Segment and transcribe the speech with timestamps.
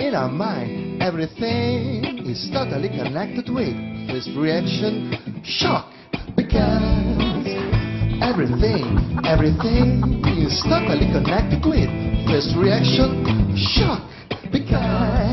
[0.00, 1.02] in our mind.
[1.02, 3.74] Everything is totally connected with
[4.10, 5.90] first reaction, shock,
[6.36, 7.46] because
[8.22, 11.90] everything, everything is totally connected with
[12.26, 14.02] first reaction, shock,
[14.50, 15.23] because.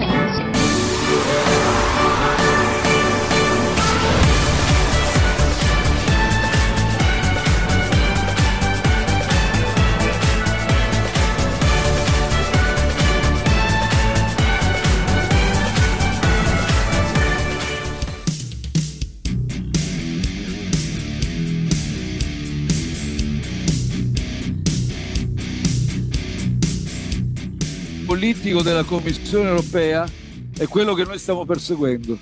[28.21, 30.07] Politico della Commissione europea
[30.55, 32.15] è quello che noi stiamo perseguendo.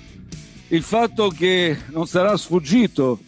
[0.68, 3.18] Il fatto che non sarà sfuggito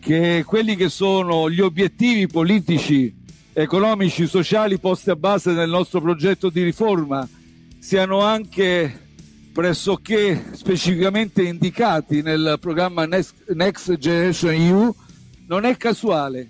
[0.00, 3.14] che quelli che sono gli obiettivi politici,
[3.52, 7.28] economici, sociali posti a base del nostro progetto di riforma
[7.78, 9.08] siano anche
[9.52, 14.94] pressoché specificamente indicati nel programma Next Generation EU
[15.46, 16.48] non è casuale.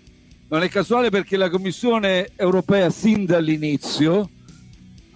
[0.51, 4.31] Non è casuale perché la Commissione europea sin dall'inizio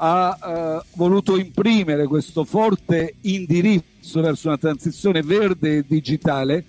[0.04, 0.36] ha
[0.82, 6.64] eh, voluto imprimere questo forte indirizzo verso una transizione verde e digitale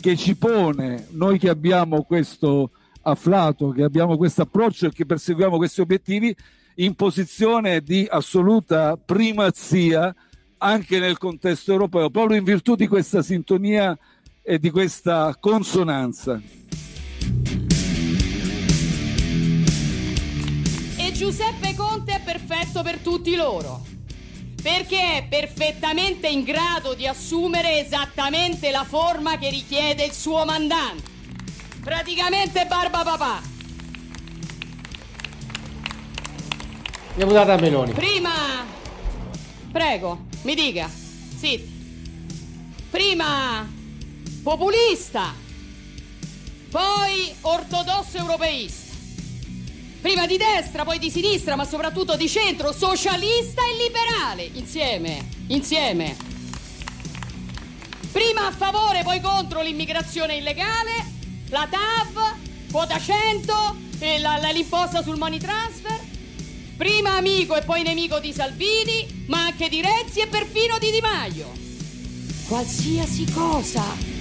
[0.00, 2.70] che ci pone, noi che abbiamo questo
[3.02, 6.34] afflato, che abbiamo questo approccio e che perseguiamo questi obiettivi,
[6.76, 10.12] in posizione di assoluta primazia
[10.58, 13.96] anche nel contesto europeo, proprio in virtù di questa sintonia
[14.42, 16.40] e di questa consonanza.
[21.22, 21.91] Giuseppe Conte
[22.32, 23.84] perfetto per tutti loro,
[24.62, 31.10] perché è perfettamente in grado di assumere esattamente la forma che richiede il suo mandante.
[31.82, 33.42] Praticamente barba papà.
[37.10, 37.92] Andiamo data a Meloni.
[37.92, 38.32] Prima,
[39.70, 40.88] prego, mi dica,
[41.36, 41.70] sì.
[42.88, 43.68] Prima
[44.42, 45.34] populista,
[46.70, 48.91] poi ortodosso europeista
[50.02, 56.16] prima di destra, poi di sinistra, ma soprattutto di centro, socialista e liberale, insieme, insieme.
[58.10, 60.90] Prima a favore, poi contro l'immigrazione illegale,
[61.48, 66.00] la TAV, quota 100, e la, la, l'imposta sul money transfer.
[66.76, 71.00] Prima amico e poi nemico di Salvini, ma anche di Renzi e perfino di Di
[71.00, 71.52] Maio.
[72.48, 74.11] Qualsiasi cosa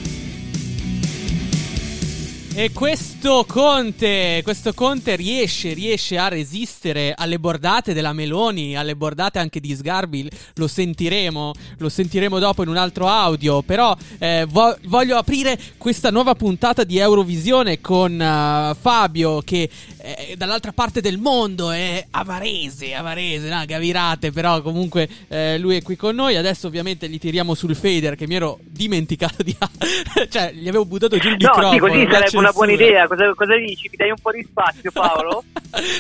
[2.54, 9.40] e questo Conte, questo Conte riesce, riesce a resistere alle bordate della Meloni, alle bordate
[9.40, 14.78] anche di Sgarbi, lo sentiremo, lo sentiremo dopo in un altro audio, però eh, vo-
[14.84, 19.70] voglio aprire questa nuova puntata di Eurovisione con uh, Fabio che
[20.02, 25.82] eh, dall'altra parte del mondo è Avarese, Avarese, no, Gavirate, però comunque eh, lui è
[25.82, 29.56] qui con noi, adesso ovviamente gli tiriamo sul fader che mi ero dimenticato di...
[30.30, 31.72] cioè gli avevo buttato giù il no, microfono.
[31.72, 33.08] Sì, così sarebbe una buona idea.
[33.08, 33.90] Cosa, cosa dici?
[33.90, 35.44] Mi dai un po' di spazio, Paolo?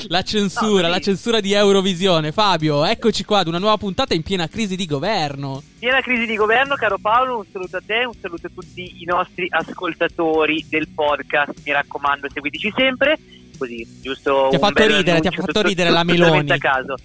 [0.07, 2.31] la censura, no, la censura di Eurovisione.
[2.31, 5.61] Fabio, eccoci qua ad una nuova puntata in piena crisi di governo.
[5.79, 7.37] Piena crisi di governo, caro Paolo.
[7.37, 11.53] Un saluto a te, un saluto a tutti i nostri ascoltatori del podcast.
[11.63, 13.17] Mi raccomando, seguiteci sempre.
[13.61, 14.47] Così, giusto.
[14.49, 16.49] Ti ha fatto ridere, ti ha fatto ridere la Meloni.
[16.49, 16.95] A caso.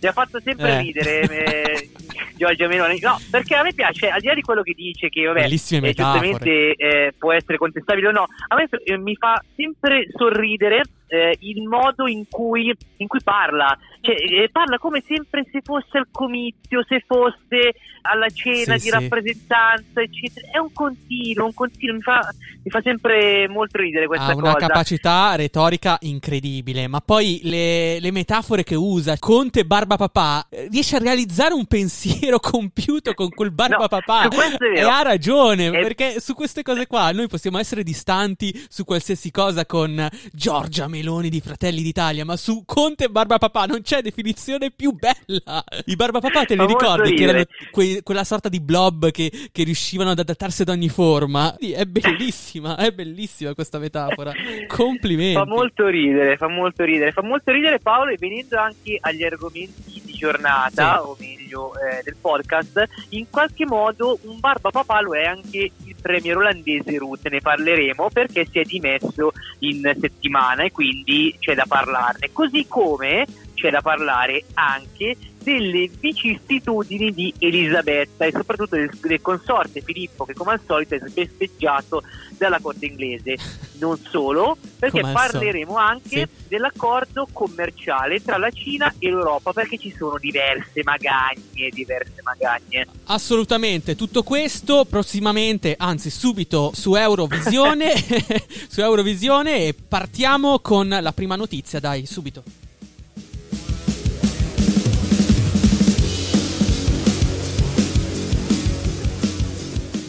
[0.00, 0.78] Mi ha fatto sempre eh.
[0.80, 1.20] ridere.
[1.20, 1.90] Eh,
[2.36, 2.98] Giorgia Meloni.
[3.00, 5.48] No, perché a me piace, al di là di quello che dice, che vabbè, eh,
[5.48, 11.36] giustamente eh, può essere contestabile o no, a me eh, mi fa sempre sorridere eh,
[11.40, 13.76] il modo in cui, in cui parla.
[14.00, 18.90] Cioè, eh, parla come sempre se fosse al comizio, se fosse alla cena sì, di
[18.90, 18.90] sì.
[18.90, 20.48] rappresentanza, eccetera.
[20.52, 24.46] È un continuo, un continuo, mi fa, mi fa sempre molto ridere questa ha cosa.
[24.46, 30.46] Ha una capacità retorica incredibile, ma poi le, le, metafore che usa, Conte Barba Papà,
[30.48, 34.28] eh, riesce a realizzare un pensiero compiuto con quel Barba no, Papà.
[34.28, 35.80] E ha ragione, è...
[35.82, 41.28] perché su queste cose qua noi possiamo essere distanti su qualsiasi cosa con Giorgia Meloni
[41.28, 45.62] di Fratelli d'Italia, ma su Conte e Barba Papà non c'è definizione più bella.
[45.84, 49.64] I Barba Papà te li ricordi che erano quei, quella sorta di blob che, che,
[49.64, 51.56] riuscivano ad adattarsi ad ogni forma?
[51.58, 54.32] È bellissima, è bellissima questa metafora.
[54.66, 55.34] Complimenti.
[55.34, 60.02] Fa molto ridere, fa molto ridere, fa molto ridere Paolo e venendo anche agli argomenti
[60.16, 61.08] giornata, sì.
[61.08, 65.96] o meglio eh, del podcast, in qualche modo un Barba Papà lo è anche il
[66.00, 71.64] premier olandese Rutte, ne parleremo perché si è dimesso in settimana e quindi c'è da
[71.66, 72.30] parlarne.
[72.32, 79.80] Così come c'è da parlare anche delle vicissitudini di Elisabetta e soprattutto del, del, consorte
[79.80, 82.02] Filippo che come al solito è festeggiato
[82.36, 83.36] dalla corte inglese.
[83.78, 86.44] Non solo, perché Come parleremo anche Sì.
[86.48, 92.86] dell'accordo commerciale tra la Cina e l'Europa, perché ci sono diverse magagne, diverse magagne.
[93.04, 97.92] Assolutamente, tutto questo prossimamente, anzi subito su Eurovisione,
[98.68, 102.42] su Eurovisione e partiamo con la prima notizia, dai, subito.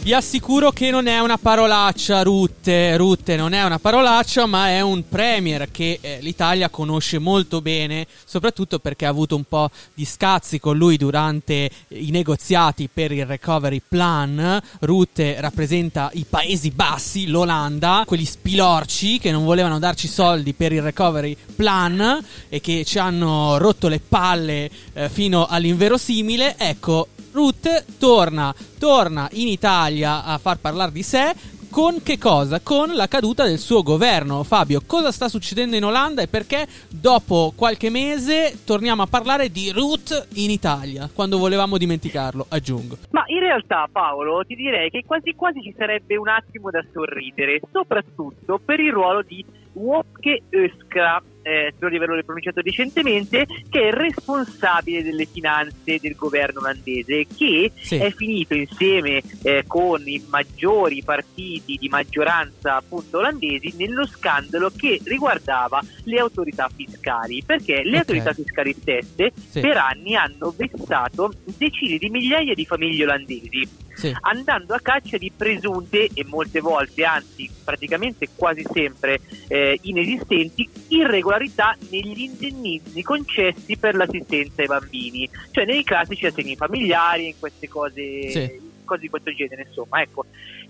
[0.08, 2.96] Vi assicuro che non è una parolaccia, Rutte.
[2.96, 8.08] Rutte non è una parolaccia, ma è un premier che eh, l'Italia conosce molto bene,
[8.24, 13.26] soprattutto perché ha avuto un po' di scazzi con lui durante i negoziati per il
[13.26, 14.62] recovery plan.
[14.80, 20.84] Rutte rappresenta i Paesi Bassi, l'Olanda, quegli spilorci che non volevano darci soldi per il
[20.84, 26.56] recovery plan e che ci hanno rotto le palle eh, fino all'inverosimile.
[26.58, 31.34] Ecco, Rutte torna, torna in Italia a far parlare di sé.
[31.70, 32.62] Con che cosa?
[32.62, 34.44] Con la caduta del suo governo.
[34.44, 39.70] Fabio, cosa sta succedendo in Olanda e perché dopo qualche mese torniamo a parlare di
[39.72, 41.10] Ruth in Italia?
[41.14, 42.98] Quando volevamo dimenticarlo, aggiungo.
[43.12, 47.60] Ma in realtà Paolo ti direi che quasi quasi ci sarebbe un attimo da sorridere,
[47.72, 53.88] soprattutto per il ruolo di Wopke Öskra, eh, spero di averlo pronunciato decentemente, che è
[53.88, 57.96] il responsabile delle finanze del governo olandese, che Sì.
[57.96, 65.00] è finito insieme eh, con i maggiori partiti di maggioranza appunto olandesi nello scandalo che
[65.04, 68.10] riguardava le autorità fiscali, perché le Ok.
[68.10, 69.62] autorità fiscali stesse Sì.
[69.62, 74.16] per anni hanno vessato decine di migliaia di famiglie olandesi Sì.
[74.22, 81.76] andando a caccia di presunte e molte volte, anzi praticamente quasi sempre eh, inesistenti, irregolarità
[81.90, 88.30] negli indennizi concessi per l'assistenza ai bambini, cioè nei classici assegni familiari, in queste cose,
[88.30, 88.62] Sì.
[88.86, 89.64] cose di questo genere.
[89.68, 90.26] Insomma, ecco,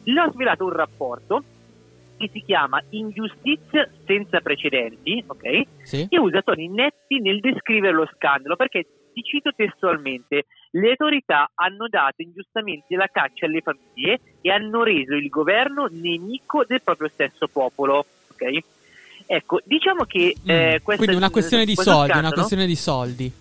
[0.05, 1.43] l'ho svelato un rapporto
[2.17, 5.61] che si chiama Ingiustizia senza precedenti, ok?
[5.83, 6.07] Sì.
[6.09, 8.85] e usa toni netti nel descrivere lo scandalo perché
[9.17, 15.15] ti cito testualmente le autorità hanno dato ingiustamente la caccia alle famiglie e hanno reso
[15.15, 18.57] il governo nemico del proprio stesso popolo ok?
[19.25, 20.83] ecco diciamo che eh, Mm.
[20.83, 23.31] questa- Quindi una questione di soldi, una scandalo- questione di soldi.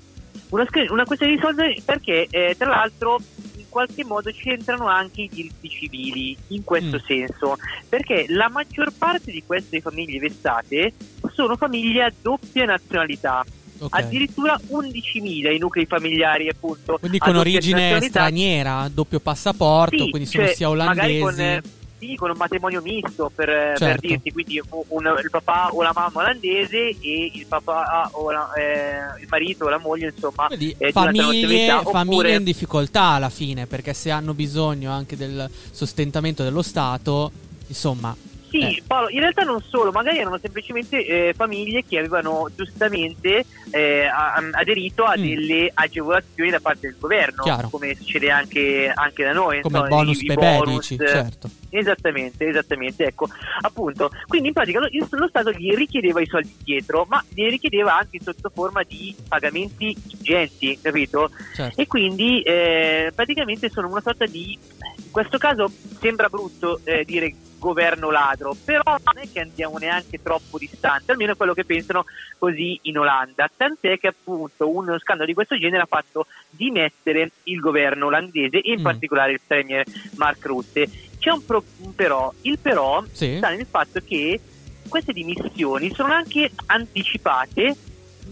[0.49, 3.19] una, una questione di soldi perché eh, tra l'altro
[3.57, 7.05] in qualche modo c'entrano anche i diritti civili in questo Mm.
[7.07, 7.57] senso
[7.87, 10.95] perché la maggior parte di queste famiglie vessate
[11.33, 13.45] sono famiglie a doppia nazionalità
[13.79, 13.95] Ok.
[13.99, 20.47] addirittura 11.000 i nuclei familiari appunto Quindi con origine straniera, doppio passaporto, Sì, quindi sono
[20.47, 21.21] cioè, sia magari olandesi.
[21.21, 21.63] con, eh,
[21.99, 24.07] sì, con un matrimonio misto per, eh, per Certo.
[24.07, 29.21] dirti quindi un- il papà o la mamma olandese e il papà o la- eh,
[29.23, 33.31] il marito o la moglie insomma Quindi eh, famiglie, nazionalità, famiglie oppure- in difficoltà alla
[33.31, 37.33] fine, perché se hanno bisogno anche del sostentamento dello Stato,
[37.69, 38.15] insomma,
[38.61, 38.83] Sì, Eh.
[38.87, 44.07] Paolo, in realtà non solo, magari erano semplicemente eh, famiglie che avevano giustamente eh,
[44.53, 45.23] aderito a Mm.
[45.23, 47.69] delle agevolazioni da parte del governo, Chiaro.
[47.69, 49.61] come succede anche, anche da noi.
[49.61, 51.51] come insomma, bonus i- bonus, dici, certo.
[51.69, 53.29] Esattamente, esattamente, ecco,
[53.61, 54.11] appunto.
[54.27, 58.19] Quindi in pratica lo, lo Stato gli richiedeva i soldi dietro, ma li richiedeva anche
[58.23, 61.31] sotto forma di pagamenti ingenti, capito?
[61.55, 61.81] certo.
[61.81, 64.57] E quindi eh, praticamente sono una sorta di,
[64.97, 65.71] in questo caso
[66.01, 71.33] sembra brutto eh, dire governo ladro, però non è che andiamo neanche troppo distanti, almeno
[71.33, 72.05] è quello che pensano
[72.39, 77.61] così in Olanda, tant'è che appunto uno scandalo di questo genere ha fatto dimettere il
[77.61, 78.85] governo olandese e in Mm.
[78.85, 79.85] particolare il premier
[80.17, 80.89] Mark Rutte.
[81.19, 83.37] C'è un, pro- un però, il però Sì.
[83.39, 84.41] sta nel fatto che
[84.89, 87.75] queste dimissioni sono anche anticipate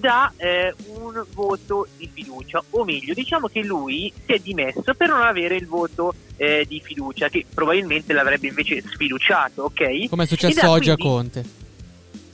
[0.05, 5.09] da eh, un voto di fiducia, o meglio, diciamo che lui si è dimesso per
[5.09, 10.09] non avere il voto eh, di fiducia, che probabilmente l'avrebbe invece sfiduciato, ok?
[10.11, 11.45] Come è successo oggi a quindi- Conte.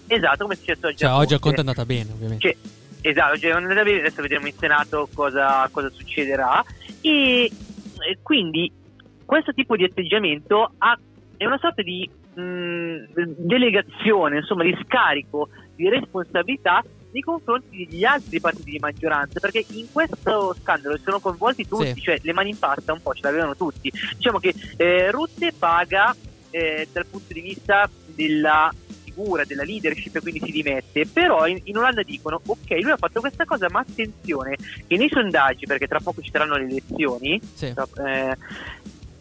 [0.08, 1.38] Esatto, come è successo oggi Cioè, a oggi a Conte.
[1.38, 2.48] Conte è andata bene, ovviamente.
[2.48, 6.64] Cioè, esatto, cioè, non è da vedere, adesso vedremo in Senato cosa, cosa succederà.
[7.00, 8.72] E, e quindi
[9.24, 10.98] questo tipo di atteggiamento ha-
[11.36, 13.04] è una sorta di mh,
[13.38, 19.86] delegazione, insomma, di scarico di responsabilità nei confronti degli altri partiti di maggioranza, perché in
[19.90, 22.00] questo scandalo sono coinvolti tutti, Sì.
[22.02, 23.90] cioè le mani in pasta un po' ce l'avevano tutti.
[24.16, 26.14] Diciamo che eh, Rutte paga
[26.50, 31.76] eh, dal punto di vista della figura, della leadership, quindi si dimette, però in, in
[31.76, 35.98] Olanda dicono ok, lui ha fatto questa cosa, ma attenzione, che nei sondaggi, perché tra
[36.00, 37.66] poco ci saranno le elezioni, Sì.
[37.66, 38.36] eh,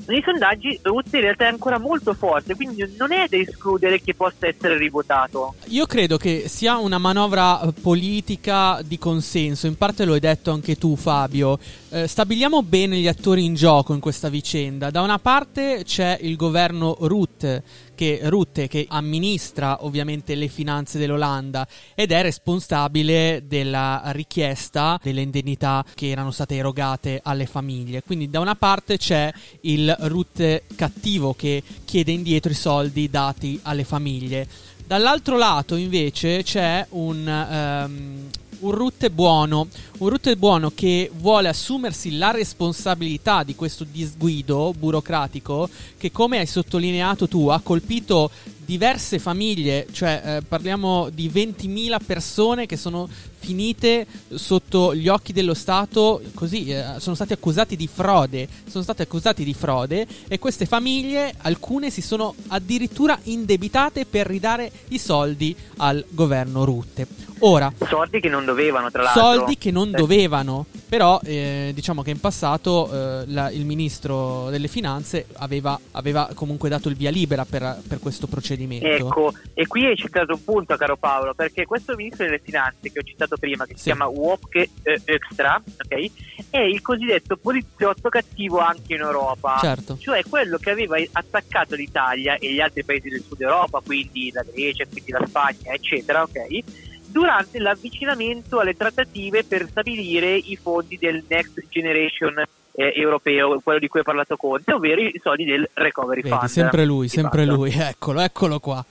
[0.10, 4.16] nei sondaggi Rutte in realtà è ancora molto forte, quindi non è da escludere che
[4.16, 5.54] possa essere rivotato.
[5.68, 10.52] Io credo che sia una manovra eh, politica di consenso, in parte lo hai detto
[10.52, 11.60] anche tu Fabio.
[11.90, 14.90] Eh, stabiliamo bene gli attori in gioco in questa vicenda.
[14.90, 17.64] Da una parte c'è il governo Rutte
[18.00, 25.84] che Rutte che amministra ovviamente le finanze dell'Olanda ed è responsabile della richiesta delle indennità
[25.96, 28.02] che erano state erogate alle famiglie.
[28.02, 29.30] Quindi da una parte c'è
[29.62, 34.48] il Rutte cattivo che chiede indietro i soldi dati alle famiglie.
[34.88, 39.68] Dall'altro lato invece c'è un, um, un Rutte buono,
[40.00, 46.46] un Rutte buono che vuole assumersi la responsabilità di questo disguido burocratico che come hai
[46.46, 48.30] sottolineato tu ha colpito
[48.70, 53.10] diverse famiglie, cioè eh, parliamo di 20.000 persone che sono
[53.40, 59.02] finite sotto gli occhi dello Stato, così eh, sono stati accusati di frode, sono stati
[59.02, 65.56] accusati di frode e queste famiglie, alcune si sono addirittura indebitate per ridare i soldi
[65.78, 67.08] al governo Rutte.
[67.40, 69.22] Ora, soldi che non dovevano, tra l'altro.
[69.22, 74.68] Soldi che non dovevano, però eh, diciamo che in passato eh, la, il ministro delle
[74.68, 78.88] finanze aveva, aveva, comunque dato il via libera per, per questo procedimento.
[78.88, 83.00] Ecco, e qui hai citato un punto, caro Paolo, perché questo ministro delle finanze che
[83.00, 83.78] ho citato prima, che sì.
[83.78, 86.12] si chiama Wopke eh, Extra, okay,
[86.50, 89.60] è il cosiddetto poliziotto cattivo anche in Europa.
[89.62, 89.96] Certo.
[90.00, 94.44] Cioè quello che aveva attaccato l'Italia e gli altri paesi del sud Europa, quindi la
[94.44, 96.88] Grecia, quindi la Spagna, eccetera, ok?
[97.12, 103.88] Durante l'avvicinamento alle trattative per stabilire i fondi del Next Generation eh, europeo, quello di
[103.88, 106.50] cui ha parlato Conte, ovvero i soldi del Recovery Vedi, Fund.
[106.50, 108.86] Sempre lui, sempre lui, eccolo, eccolo qua.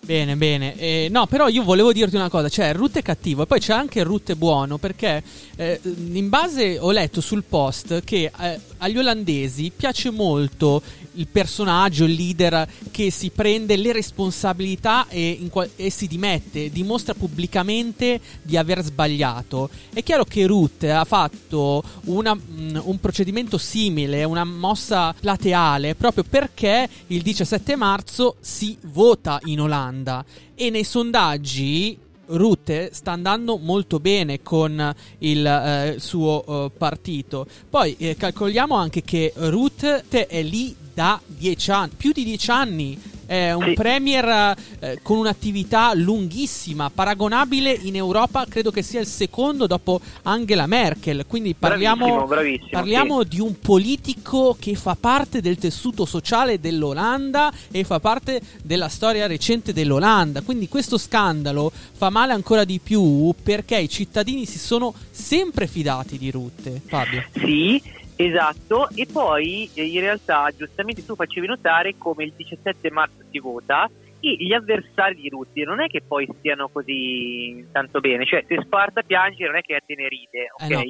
[0.00, 0.78] Bene, bene.
[0.78, 3.72] Eh, no, però io volevo dirti una cosa, cioè Rutte è cattivo e poi c'è
[3.72, 5.20] anche Rutte buono perché
[5.56, 10.80] eh, in base ho letto sul post che eh, agli olandesi piace molto
[11.16, 17.14] il personaggio, il leader che si prende le responsabilità e, qual- e, si dimette, dimostra
[17.14, 19.68] pubblicamente di aver sbagliato.
[19.92, 26.24] È chiaro che Rutte ha fatto una, mm, un procedimento simile, una mossa plateale, proprio
[26.28, 34.00] perché il 17 marzo si vota in Olanda e nei sondaggi Rutte sta andando molto
[34.00, 37.46] bene con il eh, suo uh, partito.
[37.68, 42.98] Poi eh, calcoliamo anche che Rutte è lì da dieci anni, più di dieci anni.
[43.26, 43.72] È un sì.
[43.74, 50.66] premier eh, con un'attività lunghissima, paragonabile in Europa, credo che sia il secondo dopo Angela
[50.66, 51.24] Merkel.
[51.26, 53.28] Quindi parliamo, bravissimo, bravissimo, parliamo sì.
[53.28, 59.26] di un politico che fa parte del tessuto sociale dell'Olanda e fa parte della storia
[59.26, 60.40] recente dell'Olanda.
[60.42, 66.16] Quindi questo scandalo fa male ancora di più perché i cittadini si sono sempre fidati
[66.16, 66.80] di Rutte.
[66.86, 67.24] Fabio.
[67.34, 67.82] Sì,
[68.16, 73.38] Esatto, e poi eh, in realtà giustamente tu facevi notare come il 17 marzo si
[73.38, 78.44] vota e gli avversari di Rutti non è che poi stiano così tanto bene, cioè
[78.48, 80.70] se Sparta piange non è che a Teneride, ok?
[80.70, 80.82] Eh no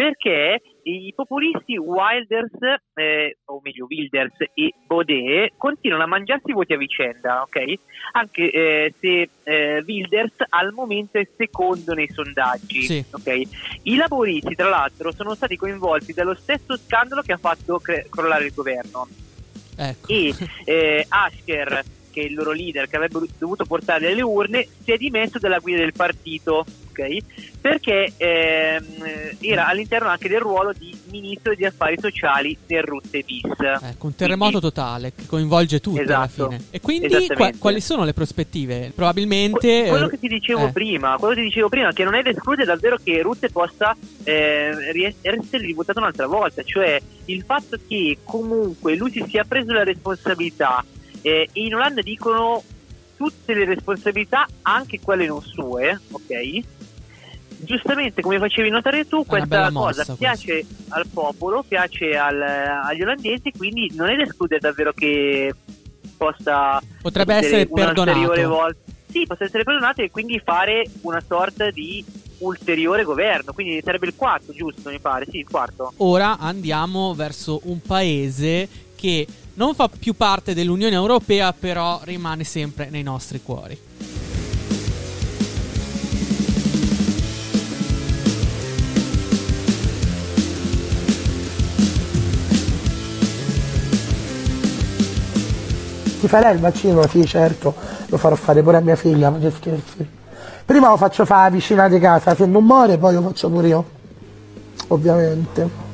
[0.00, 2.58] perché i populisti Wilders,
[2.94, 7.72] eh, o meglio Wilders e Baudet, continuano a mangiarsi i voti a vicenda, ok?
[8.12, 13.04] Anche eh, se eh, Wilders al momento è secondo nei sondaggi, sì.
[13.10, 13.42] ok?
[13.82, 18.46] I laboristi, tra l'altro, sono stati coinvolti dallo stesso scandalo che ha fatto cre- crollare
[18.46, 19.08] il governo.
[19.76, 20.12] Ecco.
[20.12, 20.34] E
[20.64, 24.96] eh, Asker che è il loro leader che avrebbe dovuto portare le urne, si è
[24.96, 26.66] dimesso dalla guida del partito,
[27.00, 27.16] ok?
[27.60, 28.84] Perché ehm,
[29.40, 33.42] era all'interno anche del ruolo di ministro degli affari sociali del Rutte bis.
[33.58, 36.64] Ecco, un terremoto quindi, totale che coinvolge tutti esatto, alla fine.
[36.70, 38.92] E quindi qua, quali sono le prospettive?
[38.94, 40.72] Probabilmente quello che ti dicevo eh.
[40.72, 43.96] prima, quello che ti dicevo prima che non è da escludere davvero che Rutte possa
[44.24, 49.84] eh, essere rivotato un'altra volta, cioè il fatto che comunque lui si sia preso la
[49.84, 50.84] responsabilità
[51.22, 52.62] eh, in Olanda dicono
[53.16, 56.60] tutte le responsabilità, anche quelle non sue, ok?
[57.62, 60.96] Giustamente, come facevi notare tu, questa cosa mossa, piace questa.
[60.96, 65.54] al popolo, piace al, agli olandesi, quindi non è da escludere davvero che
[66.16, 68.48] possa potrebbe essere perdonato.
[68.48, 68.92] Volta.
[69.06, 72.04] Sì, possa essere perdonato e quindi fare una sorta di
[72.38, 74.88] ulteriore governo, quindi sarebbe il quarto, giusto?
[74.90, 75.92] Mi pare, sì, il quarto.
[75.98, 82.88] Ora andiamo verso un paese che non fa più parte dell'Unione Europea, però rimane sempre
[82.90, 83.78] nei nostri cuori.
[96.20, 97.06] Ti farai il vaccino?
[97.08, 97.74] Sì, certo,
[98.06, 100.08] lo farò fare pure a mia figlia, ma che scherzi.
[100.64, 103.84] Prima lo faccio fare vicina di casa, se non muore poi lo faccio pure io,
[104.88, 105.88] ovviamente.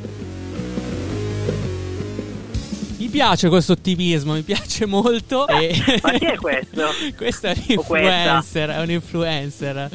[3.16, 5.48] piace questo ottimismo, mi piace molto.
[5.48, 5.74] E...
[6.02, 6.82] Ma chi è questo?
[7.16, 9.90] questo è un influencer, è un influencer.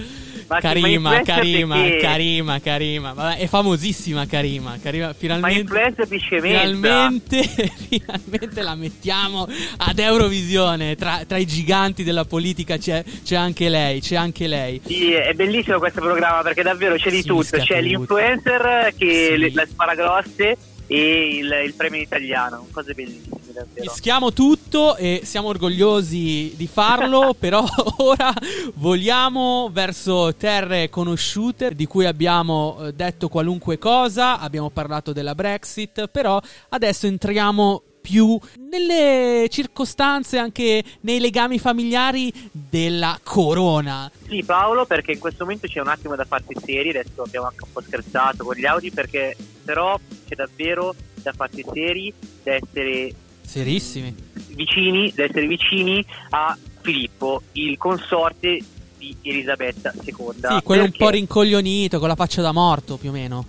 [0.52, 1.98] Ma Karima, ma influencer Karima, perché?
[1.98, 3.14] Karima, Karima.
[3.14, 4.78] Vabbè, è famosissima Karima.
[4.82, 5.94] Karima Ma finalmente.
[6.20, 7.44] Finalmente,
[7.88, 10.96] finalmente la mettiamo ad Eurovisione.
[10.96, 14.02] Tra, tra i giganti della politica c'è, c'è anche lei.
[14.02, 14.82] C'è anche lei.
[14.86, 17.58] Sì, è bellissimo questo programma perché davvero c'è di Sì, tutto.
[17.58, 19.38] C'è l'influencer che Sì.
[19.38, 20.58] le, la spara grosse
[20.92, 22.68] e il, il premio italiano.
[22.70, 23.90] Cose bellissime, davvero.
[23.90, 27.64] Mischiamo tutto e siamo orgogliosi di farlo, però
[28.00, 28.34] ora
[28.74, 36.08] voliamo verso terre conosciute di cui abbiamo eh, detto qualunque cosa, abbiamo parlato della Brexit,
[36.08, 38.38] però adesso entriamo più
[38.70, 44.12] nelle circostanze, anche nei legami familiari della corona.
[44.28, 46.90] Sì, Paolo, perché in questo momento c'è un attimo da farsi seri.
[46.90, 51.64] Adesso abbiamo anche un po' scherzato con gli Audi, perché però c'è davvero da farsi
[51.74, 52.14] seri,
[52.44, 54.14] da essere Serissimi.
[54.50, 58.60] vicini, da essere vicini a Filippo, il consorte
[58.98, 60.04] di Elisabetta II.
[60.04, 63.46] Sì, quello un Perché- po' rincoglionito, con la faccia da morto più o meno.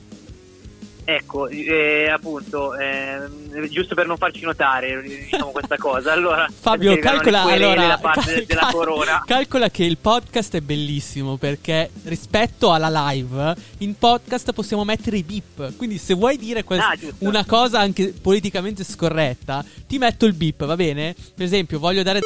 [1.04, 6.12] Ecco, eh, appunto, ehm, giusto per non farci notare, diciamo questa cosa.
[6.12, 12.88] Allora, Fabio, calcola allora, cal- cal- calcola che il podcast è bellissimo perché rispetto alla
[13.10, 15.76] live, in podcast possiamo mettere i beep.
[15.76, 20.64] Quindi, se vuoi dire quel- Ah, una cosa anche politicamente scorretta, ti metto il beep,
[20.64, 21.14] va bene?
[21.34, 22.20] Per esempio, voglio dare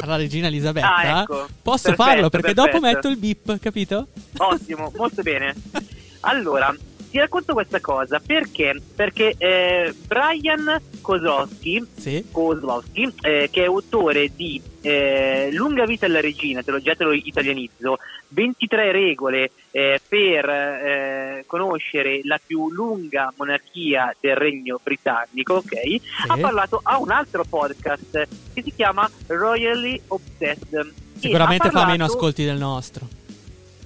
[0.00, 0.94] alla regina Elisabetta.
[0.94, 1.48] Ah, ecco.
[1.62, 2.86] Posso Perfetto, farlo perché dopo perfetto.
[2.94, 4.06] metto il beep, capito?
[4.38, 5.54] Ottimo, molto bene.
[6.24, 6.72] Allora,
[7.12, 8.74] ti racconto questa cosa perché?
[8.96, 12.24] Perché eh, Brian Kozlowski, Sì.
[12.32, 17.04] Kozlowski eh, che è autore di eh, Lunga vita alla regina, te lo già te
[17.04, 25.56] lo italianizzo, 23 regole eh, per eh, conoscere la più lunga monarchia del regno britannico,
[25.56, 25.72] ok?
[26.28, 30.92] Ha parlato a un altro podcast che si chiama Royally Obsessed.
[31.18, 33.06] Sicuramente ha fa meno parlato- ascolti del nostro.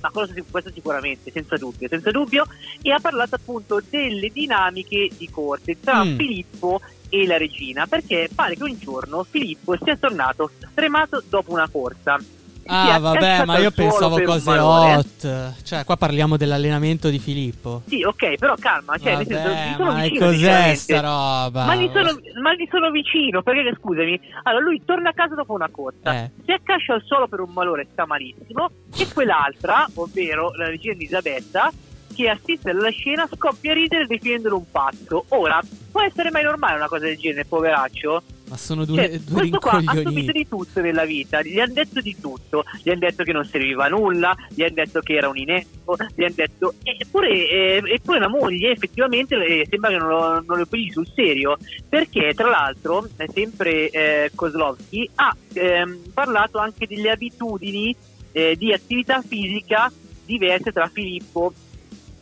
[0.01, 2.47] Ma questo, sic- questo sicuramente, senza dubbio, senza dubbio,
[2.83, 6.17] e ha parlato appunto delle dinamiche di corte tra Mm.
[6.17, 11.69] Filippo e la regina, perché pare che un giorno Filippo sia tornato stremato dopo una
[11.69, 12.19] corsa.
[12.67, 14.95] Ah, vabbè, ma io pensavo cose malore.
[14.97, 15.63] hot.
[15.63, 17.83] Cioè, qua parliamo dell'allenamento di Filippo.
[17.87, 21.65] Sì, ok, però calma, cioè, nel senso, Vabbè, gli sono ma vicino cos'è sta roba?
[21.65, 25.53] Ma gli, sono, ma gli sono vicino, perché scusami, allora lui torna a casa dopo
[25.53, 26.31] una corsa, Eh.
[26.45, 31.71] si accascia al suolo per un malore, sta malissimo, e quell'altra, ovvero la regina Elisabetta,
[32.15, 35.27] che assiste alla scena, scoppia a ridere definendolo un pazzo.
[35.29, 35.61] Ora,
[35.93, 38.23] può essere mai normale una cosa del genere, poveraccio?
[38.49, 41.73] Ma sono due, Cioè, due questo qua ha subito di tutto nella vita, gli hanno
[41.73, 45.15] detto di tutto, gli hanno detto che non serviva a nulla, gli hanno detto che
[45.15, 49.97] era un inetto, gli hanno detto eppure, eh, eppure la moglie effettivamente eh, sembra che
[49.97, 51.57] non lo, non lo presi sul serio,
[51.89, 57.95] perché tra l'altro sempre eh, Kozlowski ha ehm, parlato anche delle abitudini
[58.31, 59.91] eh, di attività fisica
[60.25, 61.53] diverse tra Filippo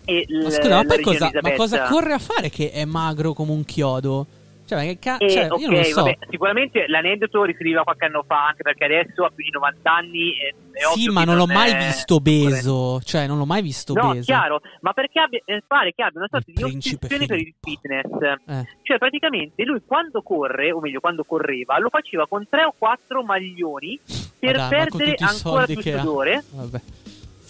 [0.07, 3.33] e Ma scusa, ma la poi cosa, ma cosa corre a fare che è magro
[3.33, 4.27] come un chiodo?
[4.67, 6.03] Cioè, che ca- Eh, cioè, ok, io non lo so.
[6.05, 10.31] vabbè, sicuramente l'aneddoto riferiva qualche anno fa, anche perché adesso ha più di 90 anni.
[10.39, 13.01] e- è Sì, ma che non l'ho mai è- visto obeso.
[13.05, 14.25] Cioè, non l'ho mai visto No, obeso.
[14.25, 17.55] chiaro, ma perché abbia, eh, pare che abbia una sorta Il di ossessione per il
[17.61, 18.41] fitness.
[18.47, 18.65] Eh.
[18.83, 23.23] Cioè, praticamente lui quando corre, o meglio, quando correva, lo faceva con tre o quattro
[23.23, 24.01] maglioni
[24.39, 26.45] per Ma dai, ma con perdere ancora più sudore.
[26.51, 26.81] Vabbè.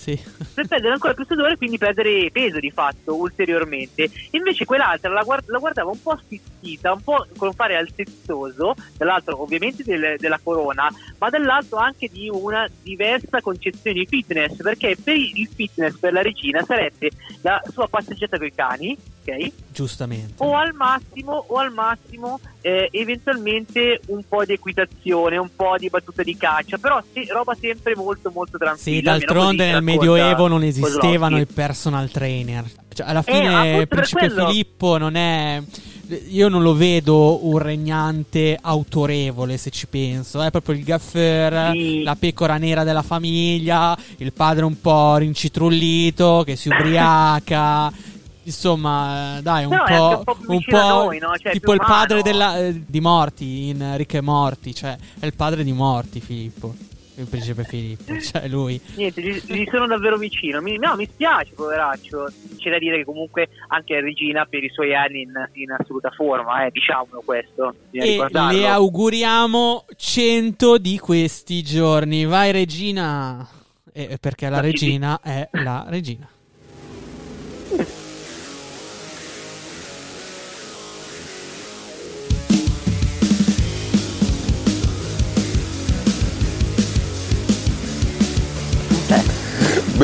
[0.05, 0.21] Sì.
[0.53, 4.11] per perdere ancora più sudore e quindi perdere peso di fatto ulteriormente.
[4.33, 9.41] Invece quell'altra la, guard- la guardava un po' stizzita, un po' con fare alzezzoso, dall'altro
[9.41, 15.17] ovviamente del- della corona, ma dall'altro anche di una diversa concezione di fitness, perché per
[15.17, 19.53] il fitness per la regina sarebbe la sua passeggiata con i cani, ok?
[19.73, 20.35] Giustamente.
[20.45, 25.89] O al massimo, o al massimo eh, eventualmente un po' di equitazione, un po' di
[25.89, 28.97] battuta di caccia, però sì, roba sempre molto molto tranquilla.
[28.97, 32.65] Sì, d'altronde nel Medioevo non esistevano i personal trainer.
[32.93, 34.31] Cioè, alla Eh, fine per Principe.
[34.31, 35.63] Filippo non è.
[36.29, 40.43] Io non lo vedo un regnante autorevole, se ci penso.
[40.43, 42.03] È proprio il gaffer, Sì.
[42.03, 47.91] la pecora nera della famiglia, il padre un po' rincitrullito che si ubriaca.
[48.45, 51.37] Insomma, eh, dai, un po', un po' un po' noi, no?
[51.37, 52.23] Cioè, tipo il padre umano.
[52.23, 56.75] della- eh, di Morti in Ricche Morti, cioè è il padre di Morti, Filippo,
[57.17, 58.79] il principe Filippo, cioè lui.
[58.97, 60.61] Niente, gli, gli sono davvero vicino.
[60.61, 62.31] Mi, no, mi spiace, poveraccio.
[62.59, 66.67] C'è da dire che comunque anche Regina per i suoi anni in, in assoluta forma,
[66.67, 67.75] eh, diciamolo questo.
[67.93, 72.25] E le auguriamo 100 di questi giorni.
[72.27, 73.47] Vai Regina,
[73.97, 76.29] Eh, perché la regina è la regina.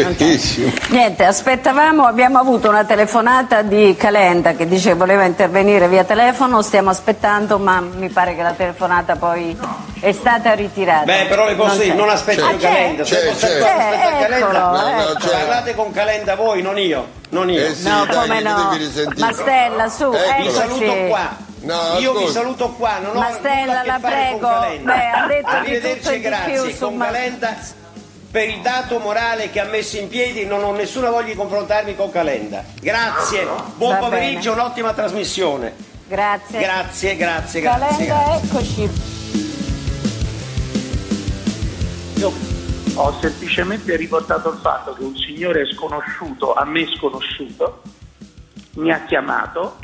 [0.04, 0.72] Bellissimo.
[0.88, 6.62] Niente, aspettavamo, abbiamo avuto una telefonata di Calenda che dice che voleva intervenire via telefono,
[6.62, 9.56] stiamo aspettando ma mi pare che la telefonata poi
[10.00, 11.04] è stata ritirata.
[11.04, 11.96] Beh, però le posso Non dire, c'è.
[11.96, 12.58] non aspetti Ah, c'è?
[12.58, 13.30] Calenda, C'è, c'è.
[13.30, 14.36] aspetta il C'è, Calenda.
[14.36, 15.18] eccolo, No, no, ecco.
[15.18, 15.28] c'è.
[15.30, 17.66] Parlate con Calenda voi, non io, non io.
[17.66, 18.70] Eh sì, No, dai, come no.
[18.76, 19.20] risentire.
[19.26, 20.10] Mastella, su.
[20.10, 20.50] Vi eccoci.
[20.54, 21.48] saluto qua.
[21.62, 24.48] No, Io vi saluto qua, non ho Ma Stella, nulla a che la prego.
[24.82, 26.52] Beh, ha detto di Arrivederci tutto e di grazie.
[26.62, 27.56] più su con Ma- Calenda
[28.30, 31.96] per il dato morale che ha messo in piedi non ho nessuna voglia di confrontarmi
[31.96, 32.64] con Calenda.
[32.80, 34.62] Grazie, buon Va pomeriggio, bene.
[34.62, 35.74] un'ottima trasmissione.
[36.06, 36.60] Grazie.
[36.60, 38.06] Grazie, grazie, grazie.
[38.06, 38.90] Calenda, eccoci.
[42.16, 42.32] Io
[42.94, 47.82] ho semplicemente riportato il fatto che un signore sconosciuto, a me sconosciuto,
[48.74, 49.78] mi ha chiamato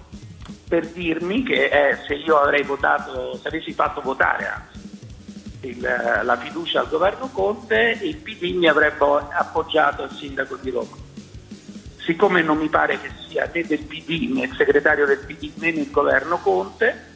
[0.68, 4.75] per dirmi che eh, se io avrei votato, se avessi fatto votare anzi,
[5.60, 10.96] il- la fiducia al governo Conte, il PD mi avrebbe appoggiato il sindaco di Roma.
[11.98, 15.72] Siccome non mi pare che sia né del PD né il segretario del PD né
[15.72, 17.14] nel governo Conte,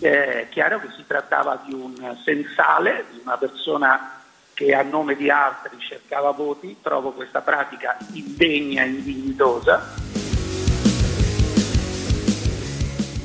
[0.00, 4.20] eh, è chiaro che si trattava di un sensale, di una persona
[4.52, 10.25] che a nome di altri cercava voti, trovo questa pratica indegna e indignitosa.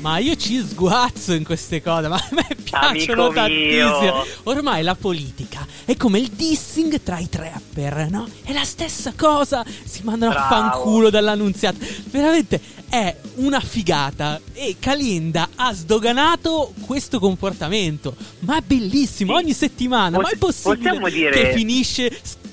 [0.02, 3.32] Ma io ci sguazzo in queste cose, ma a me piacciono Amico mio.
[3.32, 4.24] tantissimo.
[4.44, 8.28] Ormai la politica è come il dissing tra i trapper, no?
[8.42, 9.64] È la stessa cosa.
[9.84, 10.54] Si mandano a Bravo.
[10.54, 11.78] fanculo dall'annunziata.
[12.10, 14.40] Veramente è una figata.
[14.54, 18.16] E Calenda ha sdoganato questo comportamento.
[18.40, 19.44] Ma è bellissimo, Sì.
[19.44, 20.18] ogni settimana.
[20.18, 22.10] ma è possibile dire- che finisce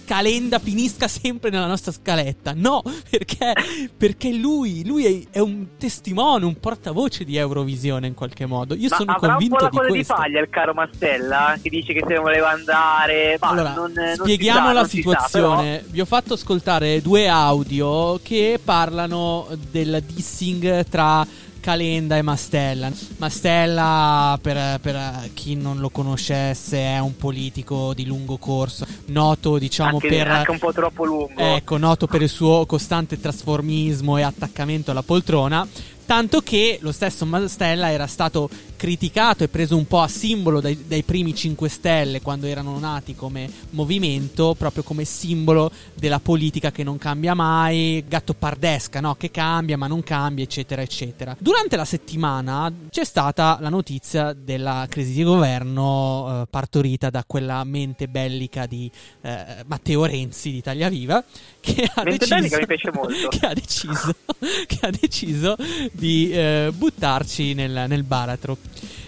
[0.10, 2.54] Calenda finisca sempre nella nostra scaletta.
[2.56, 3.54] No, perché,
[3.96, 8.74] perché lui, lui è, è un testimone, un portavoce di Eurovisione in qualche modo.
[8.74, 10.14] Io Ma sono avrà un convinto po' la di coda di questo.
[10.16, 13.38] paglia il caro Mastella che dice che se ne voleva andare.
[13.40, 15.84] Ma Allora, non, non spieghiamo sa, la non si sa, situazione.
[15.88, 21.24] Vi ho fatto ascoltare due audio che parlano del dissing tra
[21.60, 22.92] Calenda e Mastella.
[23.18, 29.96] Mastella, per, per chi non lo conoscesse, è un politico di lungo corso, noto diciamo
[29.96, 30.28] anche, per...
[30.28, 31.32] anche un po' troppo lungo.
[31.36, 35.68] Ecco, noto per il suo costante trasformismo e attaccamento alla poltrona.
[36.06, 40.88] Tanto che lo stesso Mastella era stato criticato e preso un po' a simbolo dai,
[40.88, 46.84] dai primi 5 Stelle quando erano nati come movimento, proprio come simbolo della politica che
[46.84, 49.16] non cambia mai, gatto pardesca, no?
[49.16, 51.36] Che cambia ma non cambia, eccetera, eccetera.
[51.38, 57.62] Durante la settimana c'è stata la notizia della crisi di governo eh, partorita da quella
[57.66, 58.90] mente bellica di
[59.22, 61.22] eh, Matteo Renzi di Italia Viva
[61.60, 63.28] che ha Mente deciso, bellica mi piace molto.
[63.28, 64.16] che ha deciso,
[64.68, 65.58] che ha deciso
[65.92, 68.58] di eh, buttarci nel, nel baratro.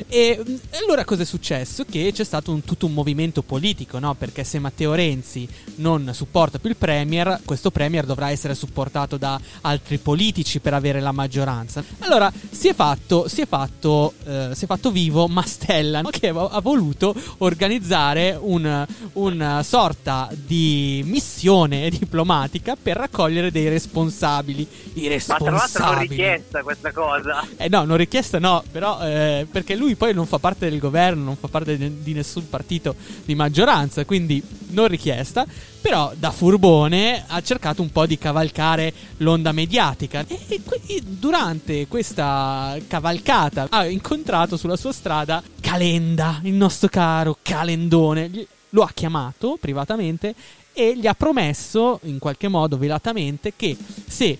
[0.08, 1.86] E mh, allora cosa è successo?
[1.90, 4.14] Che c'è stato un- tutto un movimento politico, no?
[4.16, 9.40] Perché se Matteo Renzi non supporta più il Premier, questo Premier dovrà essere supportato da
[9.62, 11.84] altri politici per avere la maggioranza.
[12.00, 16.10] Allora si è fatto, si è fatto, eh, si è fatto vivo Mastella, no?
[16.10, 24.68] che ha voluto organizzare un- una sorta di missione diplomatica per raccogliere dei responsabili.
[24.94, 26.08] I Ma tra l'altro non responsabili.
[26.08, 27.48] richiesta questa cosa.
[27.58, 31.24] Eh no, non richiesta no, però eh, perché lui poi non fa parte del governo,
[31.24, 35.46] non fa parte di, nessun partito di maggioranza, quindi non richiesta,
[35.82, 40.26] però da furbone ha cercato un po' di cavalcare l'onda mediatica.
[40.28, 48.48] E, e durante questa cavalcata ha incontrato sulla sua strada Calenda, il nostro caro Calendone,
[48.70, 50.34] lo ha chiamato privatamente
[50.74, 53.76] e gli ha promesso in qualche modo velatamente che
[54.08, 54.38] se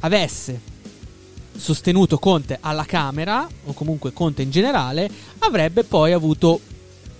[0.00, 0.69] avesse
[1.56, 6.60] sostenuto Conte alla Camera, o comunque Conte in generale, avrebbe poi avuto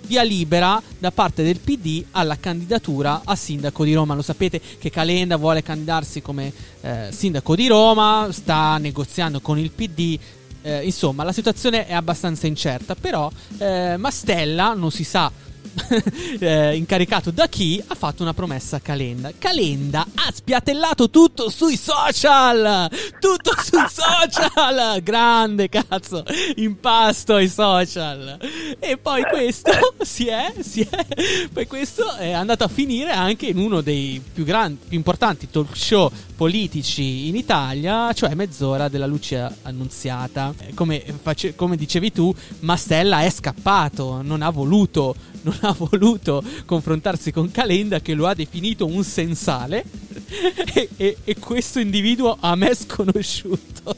[0.07, 4.15] via libera da parte del PD alla candidatura a sindaco di Roma.
[4.15, 9.71] Lo sapete che Calenda vuole candidarsi come eh, sindaco di Roma, sta negoziando con il
[9.71, 10.19] PD.
[10.63, 15.31] eh, insomma, la situazione è abbastanza incerta, però eh, Mastella non si sa
[16.39, 19.33] eh, incaricato da chi ha fatto una promessa a Calenda.
[19.37, 22.89] Calenda ha spiattellato tutto sui social!
[23.19, 25.03] Tutto sui social!
[25.03, 26.25] Grande cazzo!
[26.57, 28.39] Impasto ai social!
[28.79, 29.71] E poi questo
[30.01, 31.49] si è, si è.
[31.53, 35.77] Poi questo è andato a finire anche in uno dei più grandi, più importanti talk
[35.77, 40.55] show politici in Italia, cioè mezz'ora della luce annunziata.
[40.59, 46.43] Eh, Come, face- come dicevi tu, Mastella è scappato, non ha voluto non ha voluto
[46.65, 49.85] confrontarsi con Calenda che lo ha definito un sensale
[50.73, 53.97] e, e- e questo individuo a me è sconosciuto.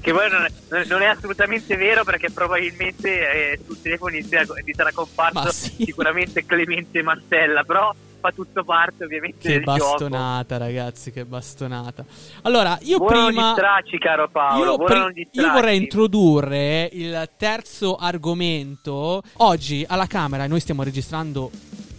[0.00, 4.90] che poi non è, non è assolutamente vero perché probabilmente eh, sul telefono inizia- inizierà
[4.92, 5.84] comparso sì.
[5.84, 9.78] sicuramente Clemente Mastella, però fa tutto parte ovviamente Che del gioco.
[9.78, 12.04] bastonata, ragazzi, che bastonata.
[12.42, 13.52] Allora, io Vuoi non prima.
[13.52, 19.22] distrarci, caro Paolo, Io, non io vorrei introdurre il terzo argomento.
[19.38, 21.50] Oggi alla Camera, noi stiamo registrando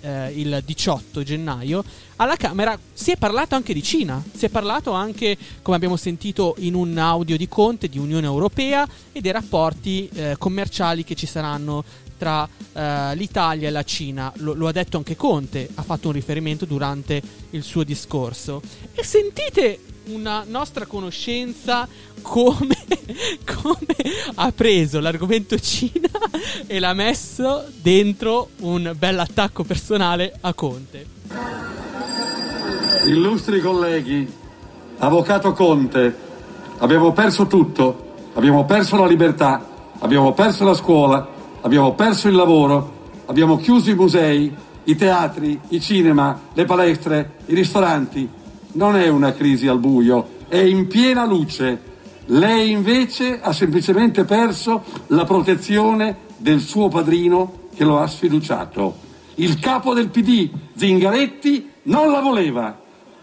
[0.01, 1.83] eh, il 18 gennaio.
[2.17, 4.21] Alla Camera si è parlato anche di Cina.
[4.31, 8.87] Si è parlato anche, come abbiamo sentito in un audio di Conte, di Unione Europea
[9.11, 11.83] e dei rapporti eh, commerciali che ci saranno
[12.21, 14.31] tra eh, l'Italia e la Cina.
[14.35, 18.61] Lo, lo ha detto anche Conte, ha fatto un riferimento durante il suo discorso.
[18.93, 21.87] E sentite una nostra conoscenza
[22.21, 22.77] come,
[23.43, 23.95] come
[24.35, 26.09] ha preso l'argomento Cina
[26.67, 31.05] e l'ha messo dentro un bel attacco personale a Conte.
[33.07, 34.31] Illustri colleghi,
[34.99, 36.15] Avvocato Conte,
[36.77, 39.65] abbiamo perso tutto, abbiamo perso la libertà,
[39.97, 45.79] abbiamo perso la scuola, abbiamo perso il lavoro, abbiamo chiuso i musei, i teatri, i
[45.79, 48.27] cinema, le palestre, i ristoranti.
[48.73, 51.89] Non è una crisi al buio, è in piena luce.
[52.25, 59.09] Lei invece ha semplicemente perso la protezione del suo padrino che lo ha sfiduciato.
[59.35, 62.79] Il capo del PD, Zingaretti, non la voleva.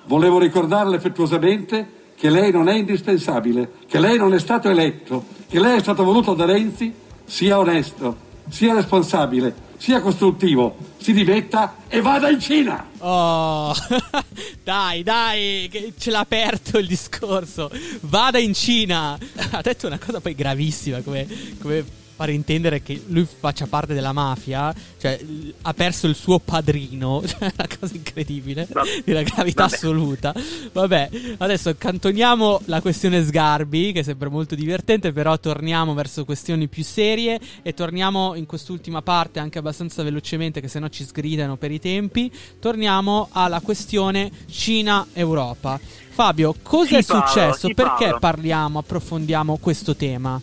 [0.07, 5.61] Volevo ricordarle affettuosamente che lei non è indispensabile, che lei non è stato eletto, che
[5.61, 6.93] lei è stato voluto da Renzi,
[7.25, 12.87] sia onesto, sia responsabile, sia costruttivo, si dimetta e vada in Cina.
[12.99, 13.75] Oh,
[14.63, 17.71] dai, dai, ce l'ha aperto il discorso.
[18.01, 19.19] Vada in Cina.
[19.51, 21.27] Ha detto una cosa poi gravissima, come,
[21.61, 21.85] come
[22.19, 24.75] fare intendere che lui faccia parte della mafia.
[24.99, 25.21] Cioè,
[25.63, 27.23] ha perso il suo padrino.
[27.29, 28.67] Cioè, una cosa incredibile.
[29.05, 29.75] Di una gravità Vabbè.
[29.75, 30.35] assoluta.
[30.73, 36.83] Vabbè, adesso cantoniamo la questione Sgarbi, che sembra molto divertente, però torniamo verso questioni più
[36.83, 41.79] serie e torniamo in quest'ultima parte anche abbastanza velocemente, che sennò ci sgridano per i
[41.79, 42.33] tempi.
[42.59, 45.79] Torniamo alla questione Cina-Europa.
[46.09, 47.69] Fabio, cosa è successo?
[47.69, 48.19] Perché Paolo.
[48.19, 50.41] parliamo, approfondiamo questo tema?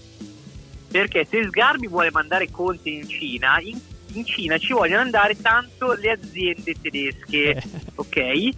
[0.90, 3.80] Perché se Sgarbi vuole mandare Conte in Cina, in,
[4.14, 7.62] in Cina ci vogliono andare tanto le aziende tedesche,
[7.96, 8.50] ok?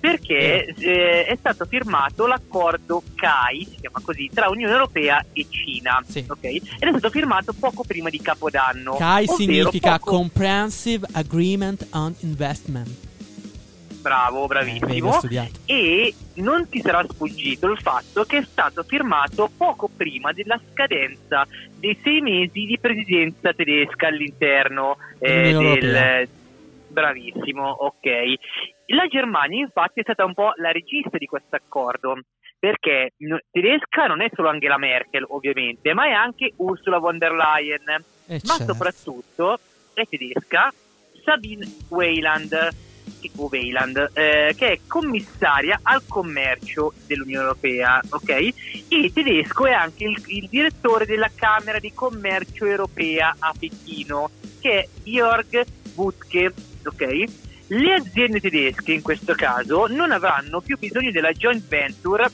[0.00, 5.98] Perché eh, è stato firmato l'accordo CAI, si chiama così, tra Unione Europea e Cina,
[6.26, 6.44] ok?
[6.44, 8.96] Ed è stato firmato poco prima di Capodanno.
[8.96, 13.12] CAI significa poco- Comprehensive Agreement on Investment.
[14.04, 15.18] Bravo, Eh, bravissimo.
[15.64, 21.46] e non ti sarà sfuggito il fatto che è stato firmato poco prima della scadenza
[21.78, 26.28] dei sei mesi di presidenza tedesca all'interno eh, del...
[26.88, 28.06] Bravissimo, ok.
[28.88, 32.18] La Germania infatti è stata un po' la regista di questo accordo.
[32.58, 33.14] Perché
[33.50, 38.04] tedesca non è solo Angela Merkel, ovviamente, ma è anche Ursula von der Leyen.
[38.26, 38.72] Eh, ma certo.
[38.72, 39.58] soprattutto
[39.94, 40.72] è tedesca
[41.24, 42.68] Sabine Weiland,
[43.36, 48.28] o Weiland, eh, che è commissaria al commercio dell'Unione Europea, ok?
[48.88, 54.80] E tedesco è anche il, il direttore della Camera di Commercio Europea a Pechino, che
[54.80, 55.64] è Jörg
[55.94, 56.52] Wutke,
[56.84, 57.24] ok?
[57.68, 62.30] Le aziende tedesche in questo caso non avranno più bisogno della joint venture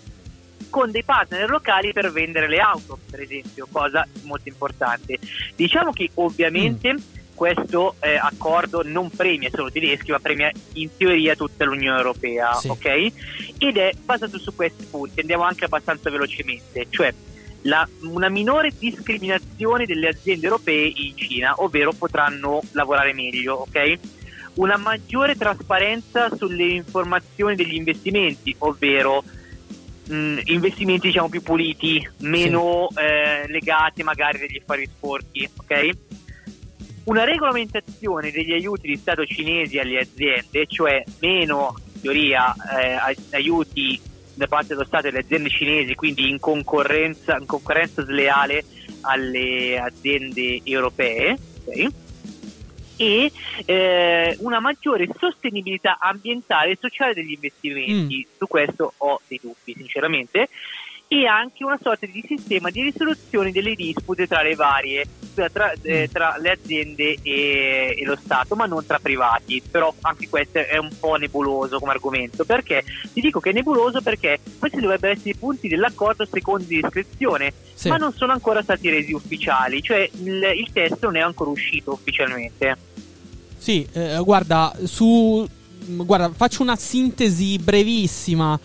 [0.69, 5.19] con dei partner locali per vendere le auto, per esempio, cosa molto importante.
[5.55, 6.95] Diciamo che ovviamente
[7.41, 12.53] questo eh, accordo non premia solo i tedeschi, ma premia in teoria tutta l'Unione Europea,
[12.53, 12.69] Sì.
[12.69, 12.85] ok?
[13.57, 17.15] Ed è basato su questi punti, andiamo anche abbastanza velocemente, cioè
[17.63, 23.99] la- una minore discriminazione delle aziende europee in Cina, ovvero potranno lavorare meglio, ok?
[24.57, 29.25] Una maggiore trasparenza sulle informazioni degli investimenti, ovvero
[30.09, 35.91] mh, investimenti diciamo più puliti, meno eh, legati magari degli affari sporchi, ok?
[37.05, 43.17] Una regolamentazione degli aiuti di Stato cinesi alle aziende, cioè meno in teoria eh, ai-
[43.33, 44.01] aiuti
[44.35, 48.65] da parte dello Stato e alle aziende cinesi, quindi in concorrenza, in concorrenza sleale
[49.01, 51.89] alle aziende europee, ok?
[53.01, 53.33] e
[53.65, 58.27] eh, una maggiore sostenibilità ambientale e sociale degli investimenti.
[58.37, 60.51] Su questo ho dei dubbi, sinceramente.
[61.13, 66.09] E anche una sorta di sistema di risoluzione delle dispute tra le varie, tra, eh,
[66.13, 69.61] tra le aziende e, e lo Stato, ma non tra privati.
[69.69, 72.45] Però anche questo è un po' nebuloso come argomento.
[72.45, 72.85] Perché?
[73.13, 77.89] Ti dico che è nebuloso perché questi dovrebbero essere i punti dell'accordo secondo discrezione, Sì.
[77.89, 81.91] ma non sono ancora stati resi ufficiali, cioè il, il testo non è ancora uscito
[81.91, 82.77] ufficialmente.
[83.59, 85.45] Sì, eh, guarda, su.
[85.87, 88.57] Guarda, faccio una sintesi brevissima.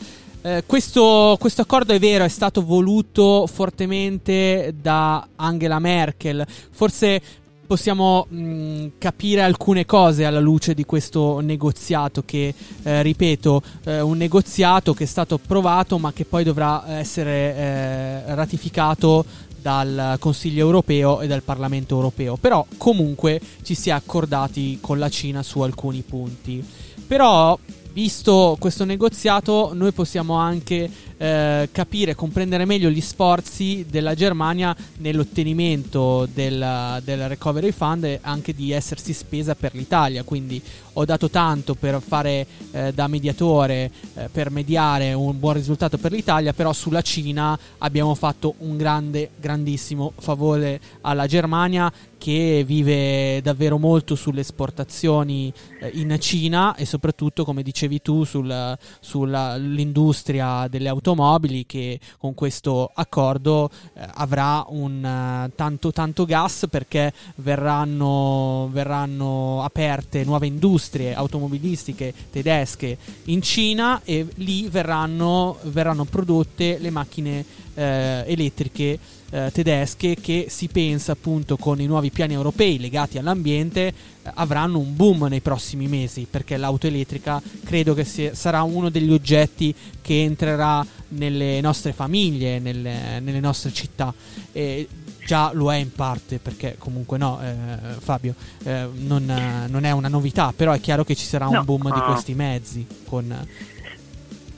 [0.45, 6.45] Eh, questo, questo accordo è vero, è stato voluto fortemente da Angela Merkel.
[6.69, 7.19] Forse
[7.65, 12.53] possiamo mh, capire alcune cose alla luce di questo negoziato che,
[12.83, 18.35] eh, ripeto, eh, un negoziato che è stato approvato ma che poi dovrà essere eh,
[18.35, 19.25] ratificato
[19.59, 22.35] dal Consiglio europeo e dal Parlamento europeo.
[22.35, 26.63] Però comunque ci si è accordati con la Cina su alcuni punti.
[27.07, 27.57] Però
[27.95, 36.27] visto questo negoziato, noi possiamo anche eh, capire comprendere meglio gli sforzi della Germania nell'ottenimento
[36.33, 40.23] del, del, Recovery Fund e anche di essersi spesa per l'Italia.
[40.23, 45.97] Quindi ho dato tanto per fare eh, da mediatore, eh, per mediare un buon risultato
[45.97, 51.89] per l'Italia, però sulla Cina abbiamo fatto un grande, grandissimo favore alla Germania
[52.25, 58.75] che vive davvero molto sulle esportazioni eh, in Cina e soprattutto, come dicevi tu, sul,
[58.99, 67.13] sull'industria delle automobili che con questo accordo eh, avrà un uh, tanto, tanto gas perché
[67.35, 76.89] verranno, verranno aperte nuove industrie automobilistiche tedesche in Cina e lì verranno, verranno prodotte le
[76.89, 78.97] macchine eh, elettriche
[79.31, 83.93] eh, tedesche che si pensa appunto con i nuovi piani europei legati all'ambiente eh,
[84.35, 89.11] avranno un boom nei prossimi mesi perché l'auto elettrica credo che sia, sarà uno degli
[89.11, 94.13] oggetti che entrerà nelle nostre famiglie, nelle, nelle nostre città.
[94.51, 94.87] E
[95.25, 100.07] già lo è in parte perché comunque no eh, Fabio eh, non, non, è una
[100.07, 103.35] novità però è chiaro che ci sarà un boom di questi mezzi con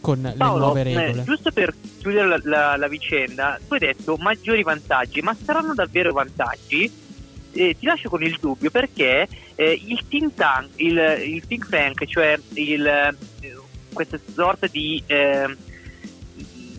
[0.08, 1.22] con Paolo, le nuove regole.
[1.22, 5.74] Eh, giusto per chiudere la, la, la, vicenda, tu hai detto maggiori vantaggi, ma saranno
[5.74, 6.90] davvero vantaggi?
[7.52, 12.06] Eh, ti lascio con il dubbio perché eh, il, think tank, il, il think tank,
[12.06, 13.16] cioè il, eh,
[13.92, 15.54] questa sorta di eh,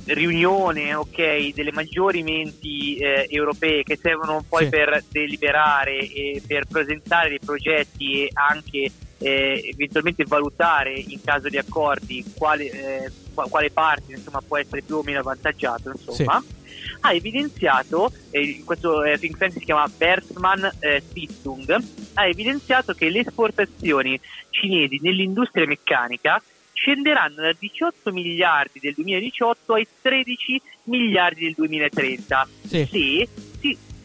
[0.07, 4.71] riunione okay, delle maggiori menti eh, europee che servono poi sì.
[4.71, 11.59] per deliberare e per presentare dei progetti e anche eh, eventualmente valutare in caso di
[11.59, 16.55] accordi quale, eh, quale parte insomma, può essere più o meno avvantaggiato insomma, sì.
[17.01, 21.77] ha evidenziato, eh, questo eh, think tank si chiama Bertman eh, Stiftung,
[22.15, 24.19] ha evidenziato che le esportazioni
[24.51, 26.41] cinesi nell'industria meccanica
[26.73, 32.87] scenderanno da 18 miliardi del 2018 ai 13 miliardi del 2030 sì.
[32.87, 33.29] se,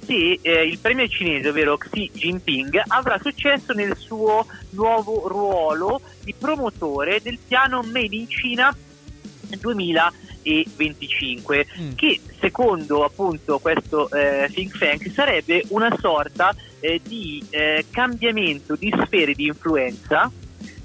[0.05, 6.33] se eh, il premier cinese, ovvero Xi Jinping, avrà successo nel suo nuovo ruolo di
[6.37, 8.73] promotore del piano Made in China
[9.59, 11.91] 2025, mm.
[11.95, 18.93] che secondo appunto questo eh, think tank sarebbe una sorta eh, di eh, cambiamento di
[19.05, 20.31] sfere di influenza,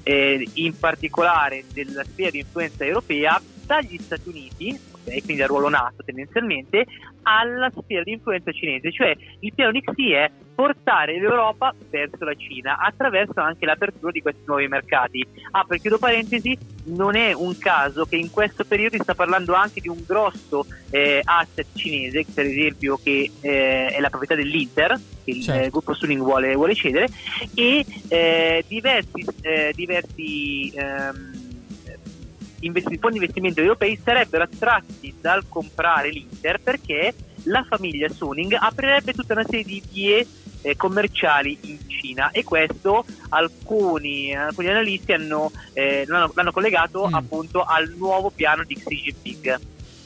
[0.02, 5.68] eh, in particolare della sfera di influenza europea, dagli Stati Uniti okay, quindi al ruolo
[5.68, 6.87] NATO tendenzialmente,
[7.23, 12.35] alla sfera di influenza cinese, cioè il piano di Xi è portare l'Europa verso la
[12.35, 15.25] Cina attraverso anche l'apertura di questi nuovi mercati.
[15.53, 19.55] Ah, per chiudo parentesi, non è un caso che in questo periodo si sta parlando
[19.55, 24.99] anche di un grosso eh, asset cinese, per esempio che eh, è la proprietà dell'Inter,
[25.25, 25.64] che il certo.
[25.64, 27.09] eh, gruppo Suning vuole, vuole cedere,
[27.55, 31.47] e eh, diversi, eh, diversi ehm,
[32.61, 39.12] investi- fondi di investimento europei sarebbero attratti dal comprare l'Inter perché la famiglia Suning aprirebbe
[39.12, 40.27] tutta una serie di vie
[40.62, 47.14] eh, commerciali in Cina e questo alcuni, alcuni analisti hanno, eh, l'hanno, l'hanno, collegato mm.
[47.14, 49.61] appunto al nuovo piano di Xi Jinping.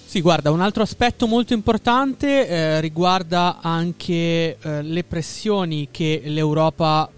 [0.04, 7.08] Sì, guarda, un altro aspetto molto importante eh, riguarda anche eh, le pressioni che l'Europa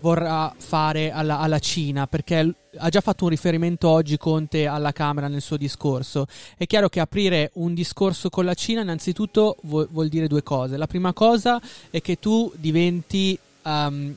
[0.00, 5.28] vorrà fare alla, alla Cina, perché ha già fatto un riferimento oggi Conte alla Camera
[5.28, 6.26] nel suo discorso.
[6.56, 10.76] È chiaro che aprire un discorso con la Cina innanzitutto vuol, vuol dire due cose.
[10.76, 14.16] La prima cosa è che tu diventi um,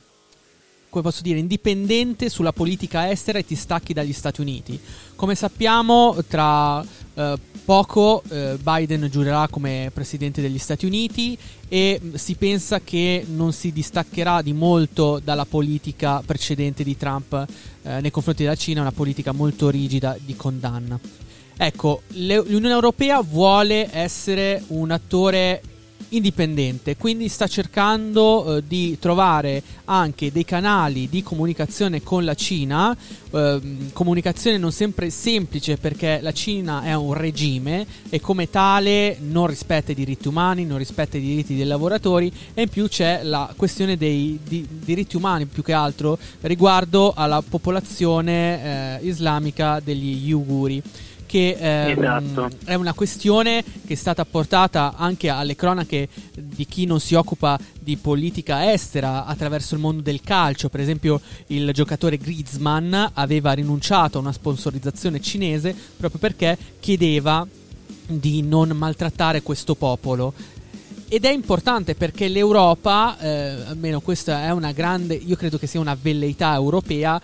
[0.92, 4.78] come posso dire, indipendente sulla politica estera e ti stacchi dagli Stati Uniti.
[5.16, 11.36] Come sappiamo, tra eh, poco eh, Biden giurerà come presidente degli Stati Uniti
[11.68, 17.46] e si pensa che non si distaccherà di molto dalla politica precedente di Trump
[17.82, 20.98] eh, nei confronti della Cina, una politica molto rigida di condanna.
[21.56, 25.62] Ecco, l'Unione Europea vuole essere un attore
[26.12, 32.96] indipendente, quindi sta cercando eh, di trovare anche dei canali di comunicazione con la Cina,
[33.30, 33.60] eh,
[33.92, 39.92] comunicazione non sempre semplice perché la Cina è un regime e come tale non rispetta
[39.92, 43.96] i diritti umani, non rispetta i diritti dei lavoratori e in più c'è la questione
[43.96, 50.82] dei di, diritti umani più che altro riguardo alla popolazione eh, islamica degli Uiguri
[51.32, 52.50] che ehm, Esatto.
[52.64, 57.58] è una questione che è stata portata anche alle cronache di chi non si occupa
[57.80, 60.68] di politica estera attraverso il mondo del calcio.
[60.68, 67.46] Per esempio, il giocatore Griezmann aveva rinunciato a una sponsorizzazione cinese proprio perché chiedeva
[68.06, 70.34] di non maltrattare questo popolo.
[71.08, 73.28] Ed è importante perché l'Europa, eh,
[73.68, 77.20] almeno questa è una grande, io credo che sia una velleità europea,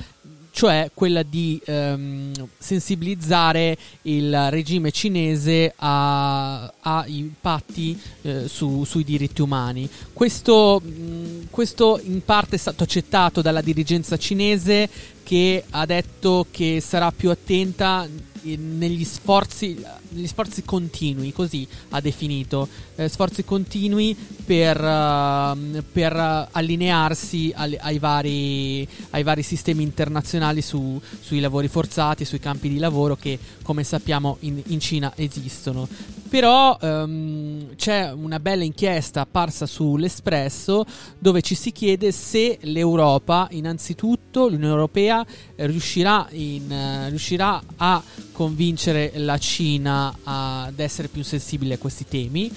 [0.58, 9.88] cioè quella di ehm, sensibilizzare il regime cinese ai patti eh, su- sui diritti umani.
[10.12, 14.88] Questo, mh, questo in parte è stato accettato dalla dirigenza cinese
[15.22, 18.08] che ha detto che sarà più attenta
[18.42, 19.80] in- negli sforzi,
[20.10, 27.98] negli sforzi continui, così ha definito, eh, sforzi continui per, ehm, per allinearsi al- ai,
[27.98, 33.84] vari, ai vari sistemi internazionali su- sui lavori forzati, sui campi di lavoro che come
[33.84, 35.88] sappiamo in, in Cina esistono.
[36.28, 40.84] Però ehm, c'è una bella inchiesta apparsa sull'Espresso
[41.18, 45.24] dove ci si chiede se l'Europa, innanzitutto l'Unione Europea,
[45.56, 48.02] riuscirà, in, eh, riuscirà a
[48.32, 52.50] convincere la Cina ad essere più sensibile a questi temi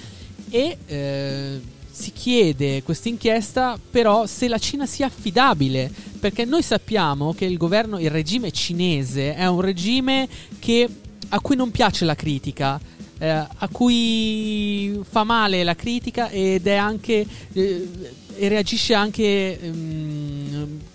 [0.50, 5.90] e eh, si chiede questa inchiesta però se la Cina sia affidabile
[6.20, 10.28] perché noi sappiamo che il governo, il regime cinese è un regime
[10.58, 10.88] che,
[11.28, 12.80] a cui non piace la critica
[13.18, 17.88] eh, a cui fa male la critica ed è anche eh,
[18.34, 20.21] e reagisce anche ehm,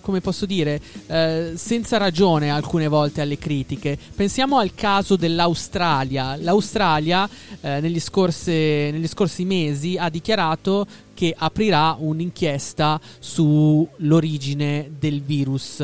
[0.08, 3.98] come posso dire eh, senza ragione alcune volte alle critiche.
[4.16, 6.38] Pensiamo al caso dell'Australia.
[6.38, 7.30] l'Australia
[7.60, 15.84] eh, negli, scorse- negli scorsi mesi ha dichiarato che aprirà un'inchiesta sull'origine del virus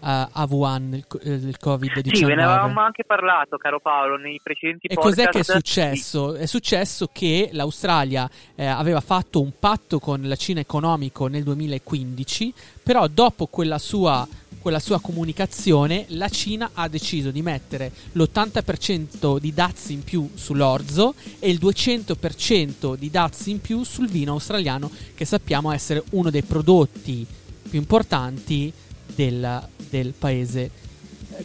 [0.00, 4.16] eh, a Wuhan il, co- il Covid-19 Sì, ve ne avevamo anche parlato, caro Paolo,
[4.16, 5.16] nei precedenti e podcast.
[5.16, 6.34] cos'è che è successo?
[6.34, 12.54] È successo che l'Australia eh, aveva fatto un patto con la Cina economico nel 2015,
[12.82, 14.26] però dopo quella sua,
[14.60, 21.14] quella sua comunicazione la Cina ha deciso di mettere l'80% di dazi in più sull'orzo
[21.38, 26.42] e il 200% di dazi in più sul vino australiano, che sappiamo essere uno dei
[26.42, 27.26] prodotti
[27.68, 28.72] più importanti
[29.18, 30.70] del, del paese.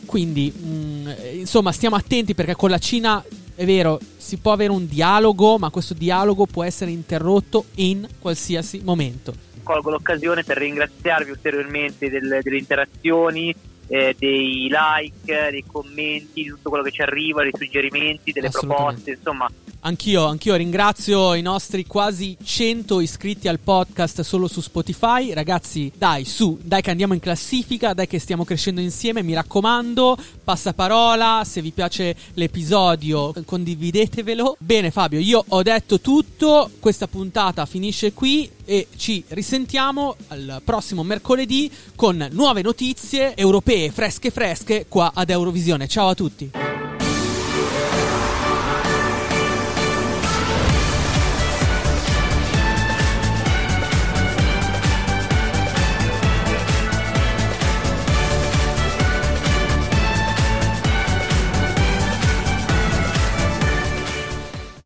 [0.06, 3.24] Quindi, mh, insomma, stiamo attenti perché con la Cina
[3.56, 8.82] è vero, si può avere un dialogo, ma questo dialogo può essere interrotto in qualsiasi
[8.84, 9.34] momento.
[9.64, 13.54] Colgo l'occasione per ringraziarvi ulteriormente del- delle interazioni,
[13.88, 19.12] eh, dei like, dei commenti, di tutto quello che ci arriva, dei suggerimenti, delle proposte,
[19.12, 19.50] insomma.
[19.86, 25.34] Anch'io, anch'io ringrazio i nostri quasi 100 iscritti al podcast solo su Spotify.
[25.34, 30.18] Ragazzi, dai, su, dai che andiamo in classifica, dai che stiamo crescendo insieme, mi raccomando,
[30.42, 34.56] passaparola, se vi piace l'episodio condividetevelo.
[34.58, 41.04] Bene Fabio, io ho detto tutto, questa puntata finisce qui e ci risentiamo al prossimo
[41.04, 45.90] mercoledì con nuove notizie europee fresche fresche qua ad Eurovisione.
[45.90, 46.73] Ciao a tutti.